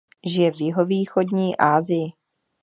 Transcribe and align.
Žije 0.25 0.51
v 0.51 0.61
jihovýchodní 0.61 1.57
Asii. 1.57 2.13